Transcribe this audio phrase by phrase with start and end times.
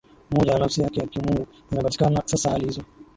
[0.31, 2.81] umoja na nafsi yake ya Kimungu zinapatikana sasa hali hizo